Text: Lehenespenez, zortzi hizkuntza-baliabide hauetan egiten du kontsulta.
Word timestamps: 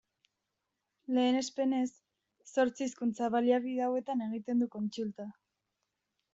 Lehenespenez, 1.17 1.89
zortzi 2.55 2.85
hizkuntza-baliabide 2.87 3.87
hauetan 3.91 4.27
egiten 4.31 4.65
du 4.67 4.73
kontsulta. 4.79 5.33